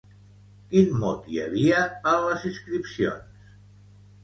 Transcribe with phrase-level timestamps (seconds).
[0.71, 3.55] Quin mot hi havia en les inscripcions?